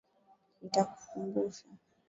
[0.59, 1.65] Nitakukumbusha.